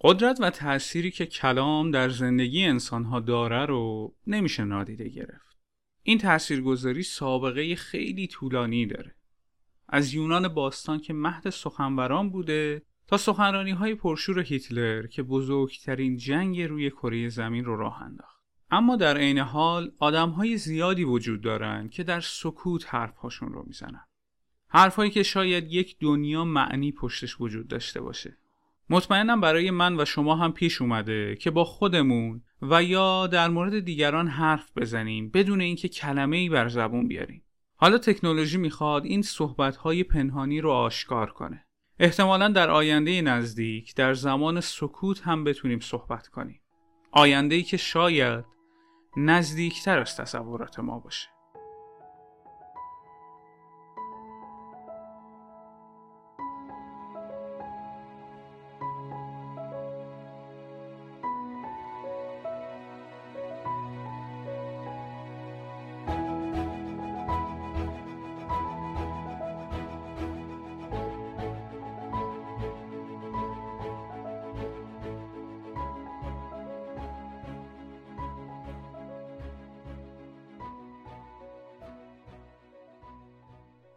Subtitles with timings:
[0.00, 5.58] قدرت و تأثیری که کلام در زندگی انسانها داره رو نمیشه نادیده گرفت.
[6.02, 9.14] این تاثیرگذاری سابقه خیلی طولانی داره.
[9.88, 16.62] از یونان باستان که مهد سخنوران بوده تا سخنرانی های پرشور هیتلر که بزرگترین جنگ
[16.62, 18.40] روی کره زمین رو راه انداخت.
[18.70, 24.04] اما در عین حال آدم های زیادی وجود دارند که در سکوت حرفهاشون رو می‌زنن.
[24.68, 28.36] حرفهایی که شاید یک دنیا معنی پشتش وجود داشته باشه.
[28.92, 33.80] مطمئنم برای من و شما هم پیش اومده که با خودمون و یا در مورد
[33.80, 37.42] دیگران حرف بزنیم بدون اینکه کلمه ای بر زبون بیاریم.
[37.76, 41.66] حالا تکنولوژی می‌خواد این صحبتهای پنهانی رو آشکار کنه.
[41.98, 46.60] احتمالا در آینده نزدیک در زمان سکوت هم بتونیم صحبت کنیم.
[47.12, 48.44] آینده ای که شاید
[49.16, 51.28] نزدیکتر از تصورات ما باشه.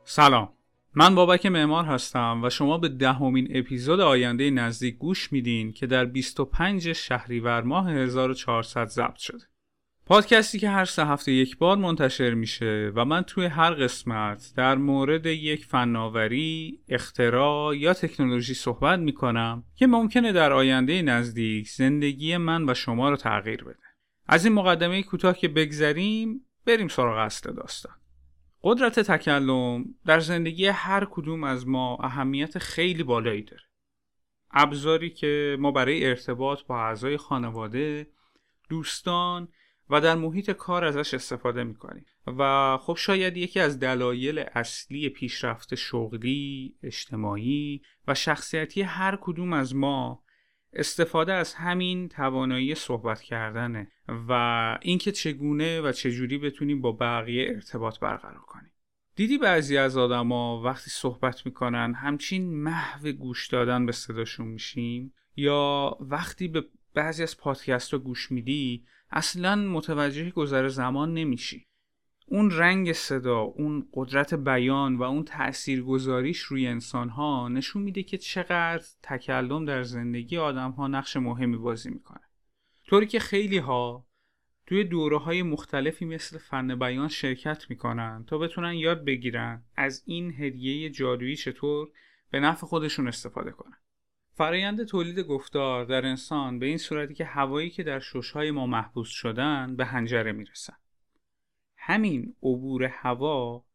[0.06, 0.50] سلام
[0.96, 6.06] من بابک معمار هستم و شما به دهمین اپیزود آینده نزدیک گوش میدین که در
[6.06, 9.44] 25 شهریور ماه 1400 ضبط شده
[10.06, 14.76] پادکستی که هر سه هفته یک بار منتشر میشه و من توی هر قسمت در
[14.76, 22.70] مورد یک فناوری، اختراع یا تکنولوژی صحبت می‌کنم که ممکنه در آینده نزدیک زندگی من
[22.70, 23.84] و شما رو تغییر بده.
[24.28, 28.03] از این مقدمه کوتاه که بگذریم بریم سراغ اصل داستان.
[28.64, 33.64] قدرت تکلم در زندگی هر کدوم از ما اهمیت خیلی بالایی داره.
[34.52, 38.08] ابزاری که ما برای ارتباط با اعضای خانواده،
[38.70, 39.48] دوستان
[39.90, 45.76] و در محیط کار ازش استفاده می‌کنیم و خب شاید یکی از دلایل اصلی پیشرفت
[45.76, 50.24] شغلی، اجتماعی و شخصیتی هر کدوم از ما
[50.76, 53.92] استفاده از همین توانایی صحبت کردنه
[54.30, 54.32] و
[54.82, 58.72] اینکه چگونه و چجوری بتونیم با بقیه ارتباط برقرار کنیم.
[59.16, 65.98] دیدی بعضی از آدما وقتی صحبت می‌کنن همچین محو گوش دادن به صداشون میشیم؟ یا
[66.00, 71.68] وقتی به بعضی از پادکست رو گوش میدی اصلا متوجه گذر زمان نمیشی؟
[72.28, 78.18] اون رنگ صدا، اون قدرت بیان و اون تاثیرگذاریش روی انسان ها نشون میده که
[78.18, 82.22] چقدر تکلم در زندگی آدم ها نقش مهمی بازی می‌کنه.
[82.88, 84.08] طوری که خیلی ها
[84.68, 90.34] توی دوره های مختلفی مثل فن بیان شرکت می‌کنن تا بتونن یاد بگیرن از این
[90.40, 91.90] هدیه جادویی چطور
[92.32, 93.78] به نفع خودشون استفاده کنن.
[94.36, 99.10] فرایند تولید گفتار در انسان به این صورتی که هوایی که در ششهای ما محبوس
[99.10, 100.74] شدن به هنجره می‌رسن.
[101.86, 103.66] همین عبور هوا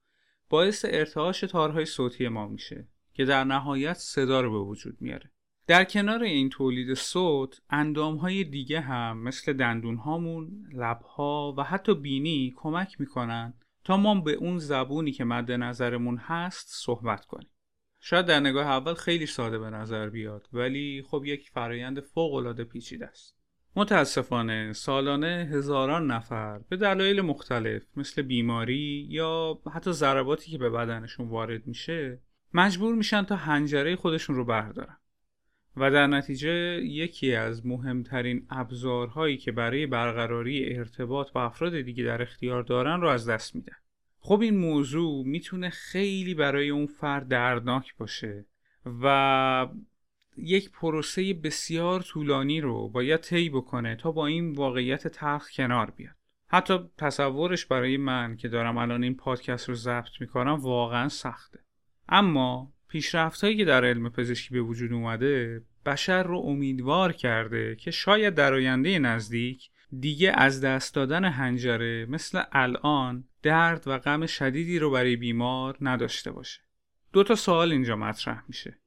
[0.49, 5.31] باعث ارتعاش تارهای صوتی ما میشه که در نهایت صدا رو به وجود میاره
[5.67, 13.01] در کنار این تولید صوت اندامهای دیگه هم مثل دندونهامون، لبها و حتی بینی کمک
[13.01, 13.55] می‌کنن
[13.85, 17.51] تا ما به اون زبونی که مد نظرمون هست صحبت کنیم.
[18.01, 22.65] شاید در نگاه اول خیلی ساده به نظر بیاد ولی خب یک فرایند فوق العاده
[22.65, 23.38] پیچیده است.
[23.77, 31.29] متاسفانه سالانه هزاران نفر به دلایل مختلف مثل بیماری یا حتی ضرباتی که به بدنشون
[31.29, 32.21] وارد میشه
[32.55, 34.97] مجبور میشن تا هنجره خودشون رو بردارن.
[35.77, 36.51] و در نتیجه
[36.85, 43.09] یکی از مهمترین ابزارهایی که برای برقراری ارتباط با افراد دیگه در اختیار دارن رو
[43.09, 43.77] از دست میدن.
[44.21, 48.47] خب این موضوع می‌تونه خیلی برای اون فرد دردناک باشه
[49.03, 49.67] و
[50.39, 56.15] یک پروسه بسیار طولانی رو باید طی بکنه تا با این واقعیت تلخ کنار بیاد.
[56.47, 61.59] حتی تصورش برای من که دارم الان این پادکست رو ضبط می‌کنم واقعا سخته.
[62.09, 67.91] اما پیشرفت هایی که در علم پزشکی به وجود اومده بشر رو امیدوار کرده که
[67.91, 69.71] شاید در آینده نزدیک
[70.01, 76.31] دیگه از دست دادن هنجره مثل الان درد و غم شدیدی رو برای بیمار نداشته
[76.31, 76.61] باشه.
[77.13, 78.79] دو تا سوال اینجا مطرح میشه.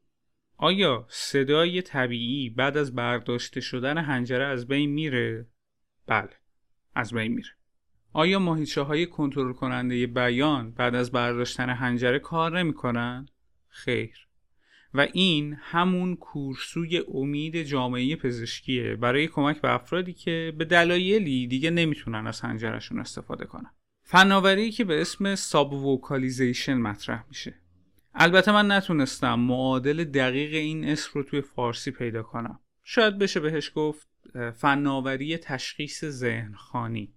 [0.62, 5.48] آیا صدای طبیعی بعد از برداشته شدن هنجره از بین میره؟
[6.08, 6.30] بله
[6.96, 7.50] از بین میره.
[8.14, 13.26] آیا ماهیچه های کنترل کننده بیان بعد از برداشتن هنجره کار نمی‌کنن؟
[13.68, 14.28] خیر.
[14.94, 18.96] و این همون کورسوی امید جامعه پزشکیه.
[18.96, 23.72] برای کمک به افرادی که به دلایلی دیگه نمی‌تونن از هنجرشون استفاده کنن.
[24.04, 27.56] فناوری که به اسم ساب وکالیزیشن مطرح میشه.
[28.16, 32.60] البته من نتونستم معادل دقیق این اسم رو توی فارسی پیدا کنم.
[32.84, 34.08] شاید بشه بهش گفت
[34.56, 37.14] فناوری تشخیص ذهن خانی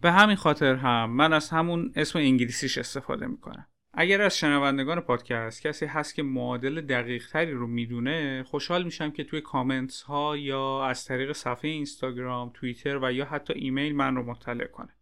[0.00, 3.66] به همین خاطر هم من از همون اسم انگلیسیش استفاده می‌کنم.
[3.94, 9.24] اگر از شنوندگان پادکست کسی هست که معادل دقیق تری رو می‌دونه خوشحال میشم که
[9.24, 14.22] توی کامنتس ها یا از طریق صفحه اینستاگرام، توییتر و یا حتی ایمیل من رو
[14.22, 14.95] مطلع کنه.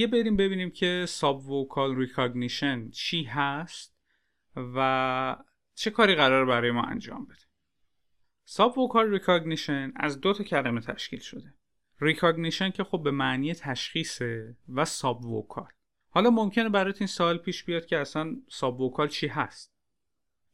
[0.00, 3.96] دیگه بریم ببینیم که subvocal recognition چی هست
[4.56, 5.36] و
[5.74, 7.44] چه کاری قراره برای ما انجام بده.
[8.44, 11.54] subvocal recognition از دو تا کلمه تشکیل شده.
[12.00, 15.68] recognition که خب به معنی تشخیصه و subvocal.
[16.10, 19.72] حالا ممکنه برات این سوال پیش بیاد که اصلا subvocal چی هست؟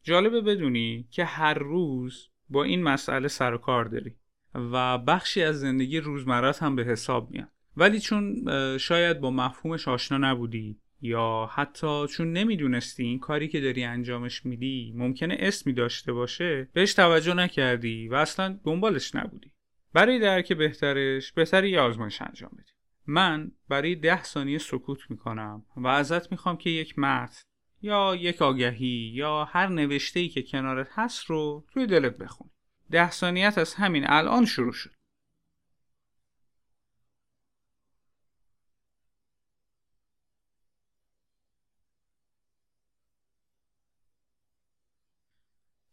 [0.03, 4.15] جالبه بدونی که هر روز با این مسئله سر و کار داری
[4.53, 7.56] و بخشی از زندگی روزمرت هم به حساب میاد.
[7.77, 8.45] ولی چون
[8.77, 14.93] شاید با مفهومش آشنا نبودی یا حتی چون نمی‌دونستی این کاری که داری انجامش میدی
[14.95, 19.51] ممکنه اسمی داشته باشه بهش توجه نکردی و اصلا دنبالش نبودی.
[19.93, 22.71] برای درک بهترش بهتر یه آزمایش انجام بدی.
[23.07, 27.41] من برای ده ثانیه سکوت می‌کنم و ازت می‌خوام که یک متن
[27.81, 32.49] یا یک آگهی یا هر نوشته ای که کنارت هست رو توی دلت بخون.
[32.91, 34.96] ده ثانیت از همین الان شروع شد.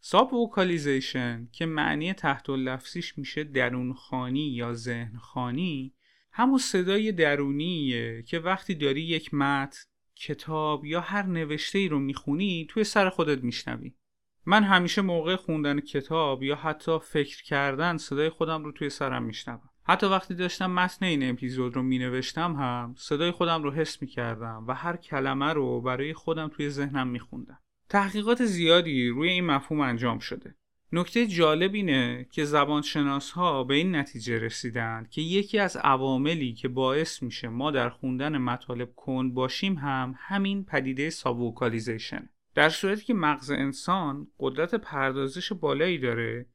[0.07, 5.95] ساب وکالیزیشن که معنی تحت لفظیش میشه درون خانی یا ذهن خانی
[6.33, 9.81] همون صدای درونیه که وقتی داری یک متن
[10.15, 13.95] کتاب یا هر نوشته ای رو می‌خونی توی سر خودت میشنوی.
[14.47, 19.71] من همیشه موقع خوندن کتاب یا حتی فکر کردن صدای خودم رو توی سرم میشنوم.
[19.85, 24.75] حتی وقتی داشتم متن این اپیزود رو مینوشتم هم صدای خودم رو حس می‌کردم و
[24.75, 27.59] هر کلمه رو برای خودم توی ذهنم میخوندم.
[27.89, 30.55] تحقیقات زیادی روی این مفهوم انجام شده.
[30.93, 36.69] نکته جالب اینه که زبانشناس ها به این نتیجه رسیدند که یکی از عواملی که
[36.69, 43.15] باعث میشه ما در خوندن مطالب کند باشیم هم همین پدیده سابوکالیزیشن در صورتی که
[43.15, 46.47] مغز انسان قدرت پردازش بالایی داره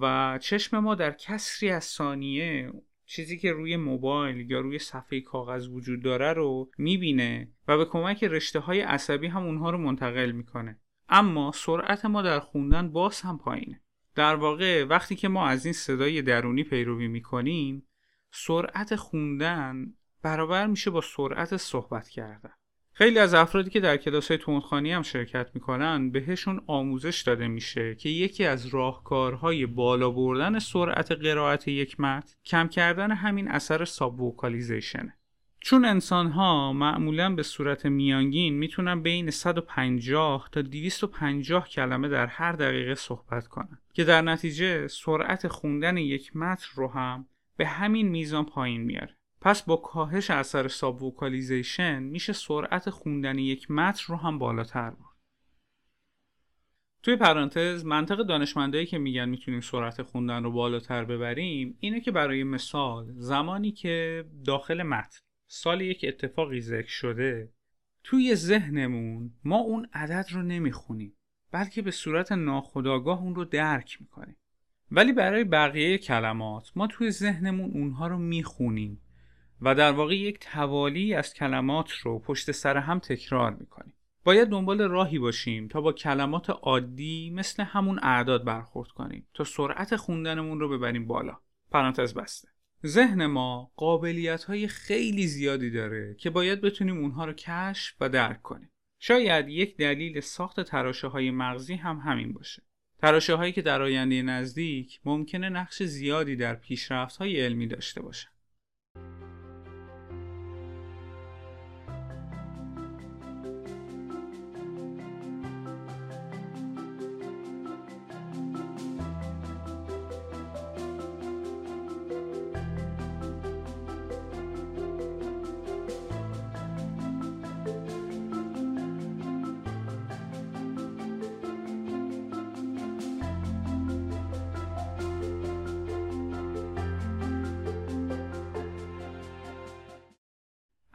[0.00, 2.72] و چشم ما در کسری از ثانیه
[3.10, 8.24] چیزی که روی موبایل یا روی صفحه کاغذ وجود داره رو می‌بینه و به کمک
[8.24, 10.80] رشته های عصبی هم اونها رو منتقل می‌کنه.
[11.08, 13.82] اما سرعت ما در خوندن باز هم پایینه.
[14.14, 17.88] در واقع وقتی که ما از این صدای درونی پیروی می‌کنیم
[18.32, 22.52] سرعت خوندن برابر میشه با سرعت صحبت کردن.
[22.98, 27.94] خیلی از افرادی که در کلاس های تندخوانی هم شرکت می‌کنن بهشون آموزش داده میشه
[27.94, 34.20] که یکی از راهکارهای بالا بردن سرعت قرائت یک متن کم کردن همین اثر subvocalization
[34.20, 35.16] ه
[35.60, 42.52] چون انسان ها معمولا به صورت میانگین می‌تونن بین 150 تا 250 کلمه در هر
[42.52, 48.44] دقیقه صحبت کنن که در نتیجه سرعت خوندن یک متن رو هم به همین میزان
[48.44, 49.17] پایین میاره.
[49.40, 55.18] پس با کاهش اثر subvocalization میشه سرعت خوندن یک متن رو هم بالاتر برد.
[57.02, 62.44] توی پرانتز منطق دانشمندایی که میگن می‌تونیم سرعت خوندن رو بالاتر ببریم اینه که برای
[62.44, 67.52] مثال زمانی که داخل متن سال یک اتفاقی ذکر شده
[68.04, 71.16] توی ذهنمون ما اون عدد رو نمی‌خونیم
[71.50, 74.36] بلکه به صورت ناخودآگاه اون رو درک می‌کنیم
[74.90, 79.00] ولی برای بقیه کلمات ما توی ذهنمون اونها رو می‌خونیم
[79.60, 83.94] و در واقع یک توالی از کلمات رو پشت سر هم تکرار می‌کنیم.
[84.24, 89.96] باید دنبال راهی باشیم تا با کلمات عادی مثل همون اعداد برخورد کنیم تا سرعت
[89.96, 91.36] خوندنمون رو ببریم بالا.
[91.70, 92.48] پرانتز بسته.
[92.86, 98.42] ذهن ما قابلیت های خیلی زیادی داره که باید بتونیم اونها رو کشف و درک
[98.42, 98.70] کنیم.
[98.98, 102.62] شاید یک دلیل ساخت تراشه های مغزی هم همین باشه.
[102.98, 108.30] تراشه هایی که در آینده نزدیک ممکنه نقش زیادی در پیشرفت های علمی داشته باشن.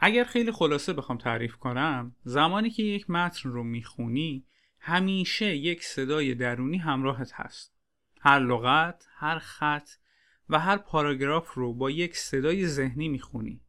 [0.05, 4.45] اگر خیلی خلاصه بخوام تعریف کنم زمانی که یک متن رو می‌خونی
[4.79, 7.73] همیشه یک صدای درونی همراهت هست.
[8.21, 9.89] هر لغت، هر خط
[10.49, 13.61] و هر پاراگراف رو با یک صدای ذهنی می‌خونی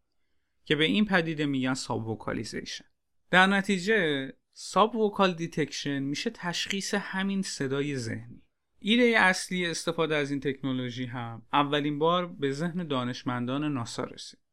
[0.65, 2.85] که به این پدیده میگن subvocalization
[3.31, 8.43] در نتیجه subvocal detection میشه تشخیص همین صدای ذهنی.
[8.79, 14.44] ایده اصلی استفاده از این تکنولوژی هم اولین بار به ذهن دانشمندان ناسا رسید.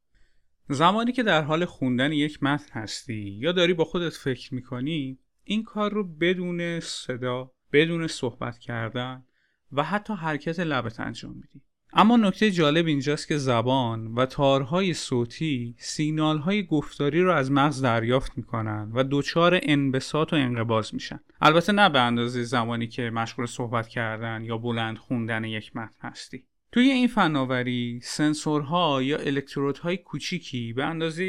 [0.73, 5.63] زمانی که در حال خوندن یک متن هستی یا داری با خودت فکر می‌کنی این
[5.63, 9.23] کار رو بدون صدا بدون صحبت کردن
[9.71, 11.61] و حتی حرکت لبت انجام میدی.
[11.93, 18.37] اما نکته جالب اینجاست که زبان و تارهای صوتی سیگنالهای گفتاری رو از مغز دریافت
[18.37, 21.19] می‌کنن و دچار انبساط و انقباز میشن.
[21.41, 26.45] البته نه به اندازه زمانی که مشغول صحبت کردن یا بلند خوندن یک متن هستی.
[26.73, 31.25] توی این فناوری سنسورها یا الکترودهای کوچیکی به اندازه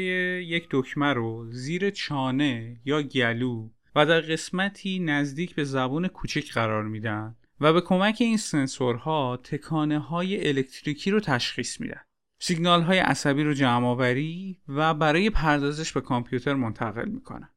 [0.47, 6.83] یک دکمه رو زیر چانه یا گلو و در قسمتی نزدیک به زبون کوچک قرار
[6.83, 12.01] میدن و به کمک این سنسورها تکانه های الکتریکی رو تشخیص میدن.
[12.39, 17.49] سیگنال های عصبی رو جمع آوری و برای پردازش به کامپیوتر منتقل می‌کنن.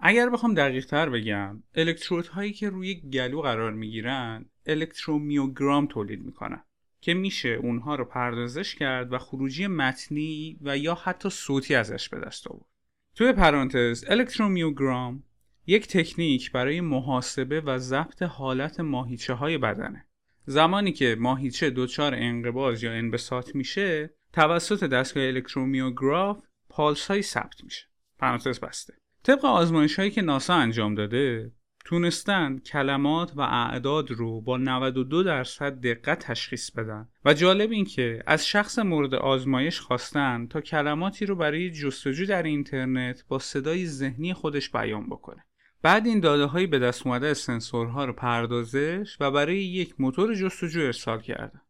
[0.00, 6.64] اگر بخوام دقیق تر بگم الکترودهایی که روی گلو قرار می‌گیرن الکترومیوگرام تولید می‌کنن
[7.00, 12.20] که میشه اونها رو پردازش کرد و خروجی متنی و یا حتی صوتی ازش به
[12.20, 12.66] دست آورد.
[13.14, 15.22] توی پرانتز الکترومیوگرام
[15.66, 20.06] یک تکنیک برای محاسبه و ضبط حالت ماهیچه های بدنه.
[20.46, 27.86] زمانی که ماهیچه دچار انقباض یا انبساط میشه توسط دستگاه الکترومیوگراف پالس هایی ثبت میشه.
[28.18, 28.94] پرانتز بسته.
[29.22, 31.52] طبق آزمایش هایی که ناسا انجام داده
[31.88, 37.08] تونستن کلمات و اعداد رو با 92 درصد دقت تشخیص بدن.
[37.24, 42.42] و جالب این که از شخص مورد آزمایش خواستن تا کلماتی رو برای جستجو در
[42.42, 45.44] اینترنت با صدای ذهنی خودش بیان بکنه.
[45.82, 50.34] بعد این داده هایی به دست اومده از سنسورها رو پردازش و برای یک موتور
[50.34, 51.60] جستجو ارسال کردن.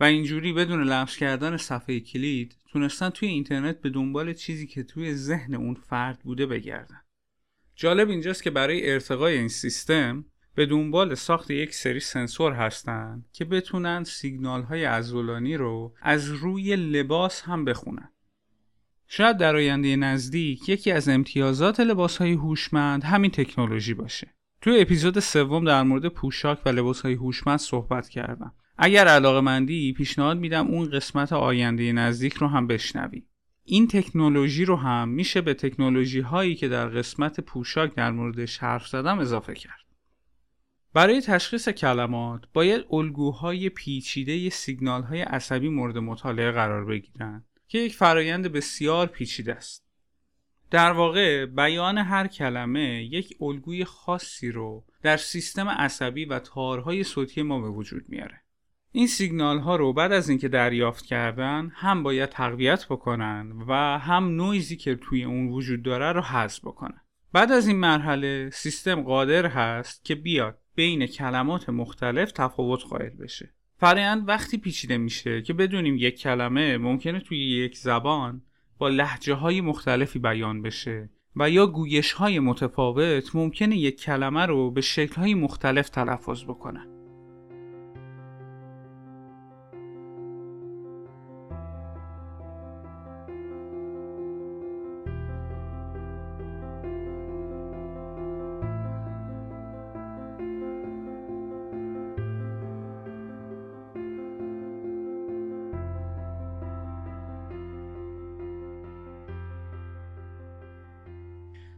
[0.00, 5.14] و اینجوری بدون لمس کردن صفحه کلید تونستن توی اینترنت به دنبال چیزی که توی
[5.14, 7.03] ذهن اون فرد بوده بگردن.
[7.76, 13.44] جالب اینجاست که برای ارتقای این سیستم به دنبال ساخت یک سری سنسور هستند که
[13.44, 18.08] بتونن سیگنال های عضلانی رو از روی لباس هم بخونن.
[19.06, 24.34] شاید در آینده نزدیک یکی از امتیازات لباس های هوشمند همین تکنولوژی باشه.
[24.60, 28.52] توی اپیزود سوم در مورد پوشاک و لباس های هوشمند صحبت کردم.
[28.78, 33.22] اگر علاقه مندی پیشنهاد میدم اون قسمت آینده نزدیک رو هم بشنوی.
[33.66, 38.88] این تکنولوژی رو هم میشه به تکنولوژی هایی که در قسمت پوشاک در موردش حرف
[38.88, 39.84] زدم اضافه کرد.
[40.92, 47.94] برای تشخیص کلمات باید الگوهای پیچیده سیگنال های عصبی مورد مطالعه قرار بگیرند که یک
[47.94, 49.84] فرایند بسیار پیچیده است.
[50.70, 57.42] در واقع بیان هر کلمه یک الگوی خاصی رو در سیستم عصبی و تارهای صوتی
[57.42, 58.43] ما به وجود میاره.
[58.96, 64.24] این سیگنال ها رو بعد از اینکه دریافت کردن هم باید تقویت بکنن و هم
[64.24, 67.00] نویزی که توی اون وجود داره رو حذف بکنن.
[67.32, 73.54] بعد از این مرحله سیستم قادر هست که بیاد بین کلمات مختلف تفاوت قائل بشه.
[73.78, 78.42] فرایند وقتی پیچیده میشه که بدونیم یک کلمه ممکنه توی یک زبان
[78.78, 84.70] با لحجه های مختلفی بیان بشه و یا گویش های متفاوت ممکنه یک کلمه رو
[84.70, 86.93] به شکل های مختلف تلفظ بکنه.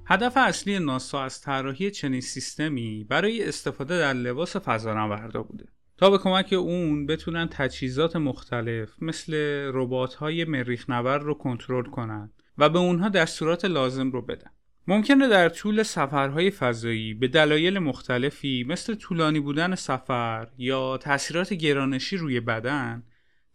[0.09, 5.65] هدف اصلی ناسا از طراحی چنین سیستمی برای استفاده در لباس فضانوردا بوده
[5.97, 9.35] تا به کمک اون بتونن تجهیزات مختلف مثل
[9.75, 14.51] ربات‌های مریخ نور رو کنترل کنند و به اونها دستورات لازم رو بدن.
[14.89, 22.17] ممکنه در طول سفرهای فضایی به دلایل مختلفی مثل طولانی بودن سفر یا تاثیرات گرانشی
[22.17, 23.03] روی بدن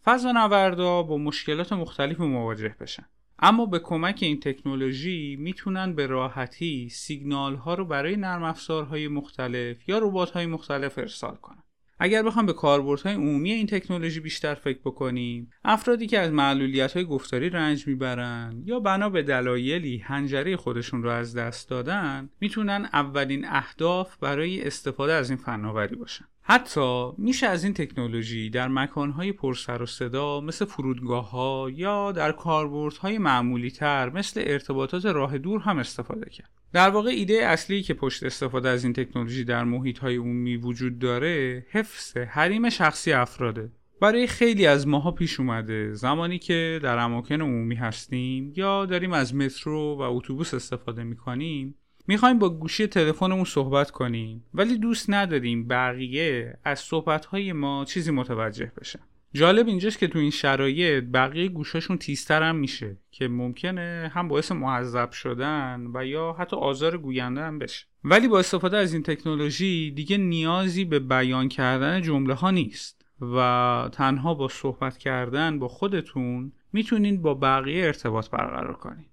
[0.05, 3.05] فضانوردا با مشکلات مختلفی مواجه بشن.
[3.41, 9.89] اما به کمک این تکنولوژی می‌تونن به راحتی سیگنال ها رو برای نرم افزارهای مختلف
[9.89, 11.63] یا ربات های مختلف ارسال کنن.
[12.03, 17.05] اگر بخوام به کاربردهای عمومی این تکنولوژی بیشتر فکر بکنیم افرادی که از معلولیت های
[17.05, 23.45] گفتاری رنج می‌برن یا بنا به دلایلی هنجره خودشون رو از دست دادن می‌تونن اولین
[23.47, 29.81] اهداف برای استفاده از این فناوری باشن حتی میشه از این تکنولوژی در مکانهای پرسر
[29.81, 35.77] و صدا مثل فرودگاه ها یا در کاربردهای معمولی تر مثل ارتباطات راه دور هم
[35.77, 36.49] استفاده کرد.
[36.73, 40.99] در واقع ایده اصلی که پشت استفاده از این تکنولوژی در محیط های عمومی وجود
[40.99, 47.41] داره حفظ حریم شخصی افراده برای خیلی از ماها پیش اومده زمانی که در اماکن
[47.41, 51.75] عمومی هستیم یا داریم از مترو و اتوبوس استفاده می‌کنیم
[52.07, 58.71] می‌خوایم با گوشی تلفنمون صحبت کنیم ولی دوست نداریم بقیه از صحبتهای ما چیزی متوجه
[58.79, 58.99] بشن
[59.33, 64.51] جالب اینجاست که تو این شرایط بقیه گوشاشون تیزتر هم میشه که ممکنه هم باعث
[64.51, 67.85] معذب شدن و یا حتی آزار گوینده هم بشه.
[68.03, 73.89] ولی با استفاده از این تکنولوژی دیگه نیازی به بیان کردن جمله ها نیست و
[73.91, 79.10] تنها با صحبت کردن با خودتون می‌تونین با بقیه ارتباط برقرار کنید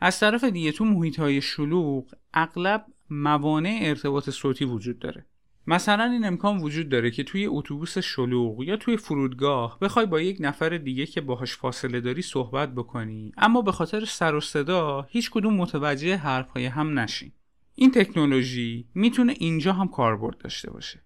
[0.00, 5.26] از طرف دیگه تو محیط های شلوغ اغلب موانع ارتباط صوتی وجود داره.
[5.66, 10.36] مثلا این امکان وجود داره که توی اتوبوس شلوغ یا توی فرودگاه بخوای با یک
[10.40, 15.30] نفر دیگه که باهاش فاصله داری صحبت بکنی اما به خاطر سر و صدا هیچ
[15.30, 17.32] کدوم متوجه حرفهای هم نشین
[17.74, 21.02] این تکنولوژی می‌تونه اینجا هم کاربرد داشته باشه.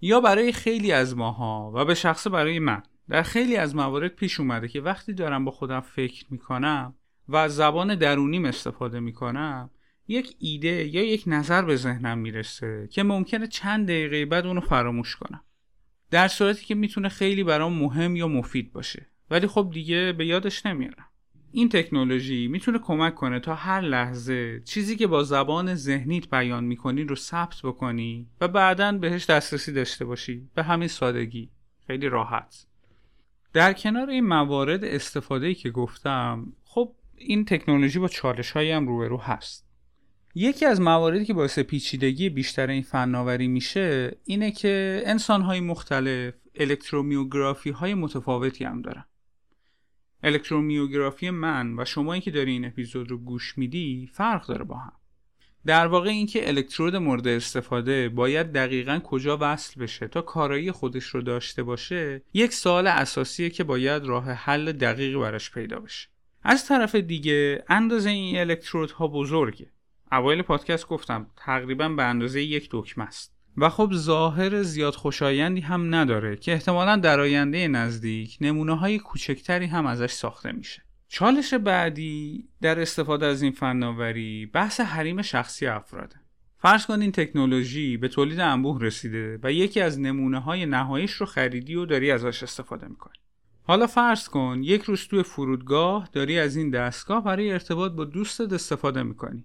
[0.00, 2.82] یا برای خیلی از ماها و به شخص برای من.
[3.08, 6.94] در خیلی از موارد پیش اومده که وقتی دارم با خودم فکر می‌کنم
[7.28, 9.70] و زبان درونیم استفاده می‌کنم
[10.08, 15.16] یک ایده یا یک نظر به ذهنم می‌رسه که ممکنه چند دقیقه بعد اونو فراموش
[15.16, 15.44] کنم.
[16.10, 19.06] در صورتی که می‌تونه خیلی برام مهم یا مفید باشه.
[19.30, 21.06] ولی خب دیگه به یادش نمیارم.
[21.52, 27.04] این تکنولوژی می‌تونه کمک کنه تا هر لحظه چیزی که با زبان ذهنیت بیان می‌کنی
[27.04, 30.48] رو ثبت بکنی و بعدا بهش دسترسی داشته باشی.
[30.54, 31.50] به همین سادگی.
[31.86, 32.66] خیلی راحت.
[33.52, 36.52] در کنار این موارد استفاده که گفتم
[37.16, 39.64] این تکنولوژی با چالش هایی هم روبرو هست.
[40.34, 46.34] یکی از مواردی که باعث پیچیدگی بیشتر این فناوری میشه اینه که انسان های مختلف
[46.54, 49.04] الکترومیوگرافی های متفاوتی هم دارن.
[50.22, 54.92] الکترومیوگرافی من و شما که داری این اپیزود رو گوش میدی فرق داره با هم.
[55.66, 61.22] در واقع اینکه الکترود مورد استفاده باید دقیقا کجا وصل بشه تا کارایی خودش رو
[61.22, 66.08] داشته باشه یک سوال اساسیه که باید راه حل دقیقی براش پیدا بشه.
[66.44, 69.70] از طرف دیگه اندازه این الکترودها بزرگه.
[70.12, 73.34] اوایل پادکست گفتم تقریبا به اندازه یک دکمه است.
[73.56, 79.66] و خب ظاهر زیاد خوشایندی هم نداره که احتمالا در آینده نزدیک نمونه های کوچکتری
[79.66, 80.82] هم ازش ساخته میشه.
[81.08, 86.16] چالش بعدی در استفاده از این فناوری بحث حریم شخصی افراده.
[86.58, 91.26] فرض کن این تکنولوژی به تولید انبوه رسیده و یکی از نمونه های نهاییش رو
[91.26, 93.23] خریدی و داری ازش استفاده می‌کنی.
[93.66, 98.52] حالا فرض کن یک روز توی فرودگاه داری از این دستگاه برای ارتباط با دوستت
[98.52, 99.44] استفاده می‌کنی.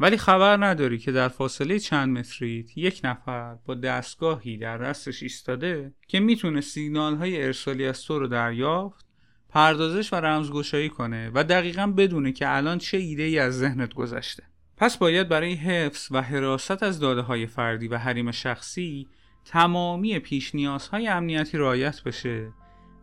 [0.00, 5.94] ولی خبر نداری که در فاصله چند متریت یک نفر با دستگاهی در دستش ایستاده
[6.08, 9.06] که می‌تونه سیگنال های ارسالی از تو رو دریافت
[9.48, 14.42] پردازش و رمزگشایی کنه و دقیقا بدونه که الان چه ایده ای از ذهنت گذشته.
[14.76, 19.08] پس باید برای حفظ و حراست از داده های فردی و حریم شخصی
[19.44, 22.52] تمامی پیش نیازهای امنیتی رعایت بشه.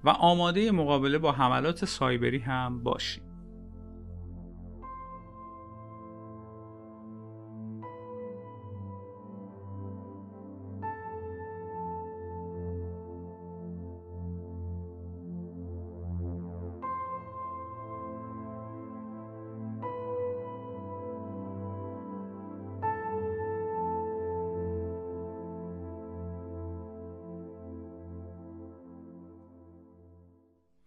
[0.03, 3.30] و آماده مقابله با حملات سایبری هم باشیم.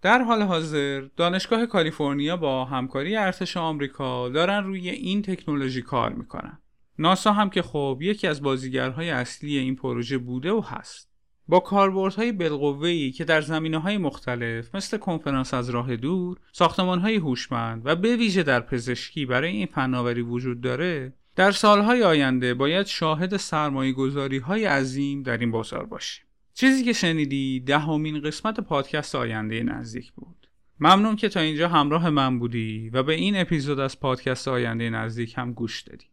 [0.04, 6.58] در حال حاضر دانشگاه کالیفرنیا با همکاری ارتش آمریکا دارن روی این تکنولوژی کار می‌کنن.
[6.98, 11.10] ناسا هم که خب یکی از بازیگرهای اصلی این پروژه بوده و هست.
[11.48, 16.38] با کاربردهای بالقوه‌ای که در زمینه های مختلف مثل کنفرانس از راه دور،
[16.78, 22.54] های هوشمند و به ویژه در پزشکی برای این فناوری وجود داره، در سالهای آینده
[22.54, 26.23] باید شاهد سرمایه گذاری های عظیم در این بازار باشیم.
[26.54, 30.48] چیزی که شنیدی دهمین قسمت پادکست آینده نزدیک بود.
[30.80, 35.34] ممنون که تا اینجا همراه من بودی و به این اپیزود از پادکست آینده نزدیک
[35.38, 36.06] هم گوش دادی.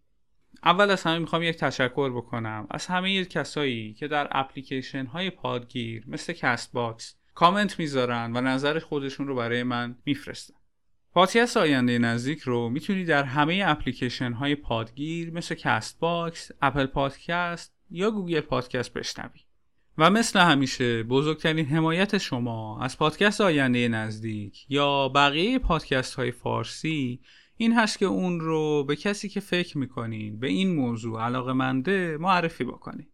[0.64, 6.04] اول از همه می‌خوام یک تشکر بکنم از همه کسایی که در اپلیکیشن های پادگیر
[6.08, 10.56] مثل Castbox کامنت می‌ذارن و نظر خودشون رو برای من میفرستن.
[11.12, 18.12] پادکست آینده نزدیک رو می‌تونی در همه اپلیکیشن های پادگیر مثل Castbox، Apple Podcast یا
[18.12, 19.40] Google Podcast بشنوی.
[19.98, 27.20] و مثل همیشه بزرگترین حمایت شما از پادکست آینده نزدیک یا بقیه پادکست های فارسی
[27.58, 32.18] این هست که اون رو به کسی که فکر می‌کنین به این موضوع علاقه منده
[32.18, 33.08] معرفی بکنین.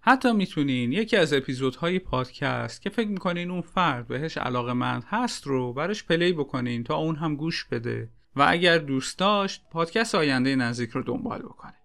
[0.00, 5.46] حتی می‌تونین یکی از اپیزودهای پادکست که فکر می‌کنین اون فرد بهش علاقه مند هست
[5.46, 10.56] رو برش پلی بکنین تا اون هم گوش بده و اگر دوست داشت پادکست آینده
[10.56, 11.77] نزدیک رو دنبال بکنه.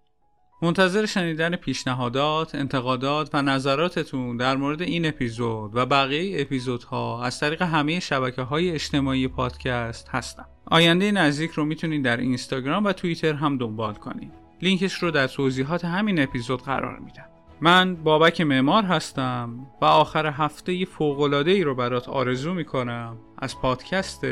[0.64, 7.62] منتظر شنیدن پیشنهادات، انتقادات و نظراتتون در مورد این اپیزود و بقیه اپیزودها از طریق
[7.62, 10.46] همه شبکه های اجتماعی پادکست هستم.
[10.66, 14.32] آینده نزدیک رو می‌تونید در اینستاگرام و توییتر هم دنبال کنید.
[14.62, 17.26] لینکش رو در توضیحات همین اپیزود قرار میدم.
[17.62, 24.26] من بابک معمار هستم و آخر هفته فوقلاده ای رو برات آرزو می‌کنم از پادکست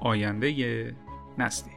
[0.00, 0.96] آینده
[1.38, 1.75] نزدیک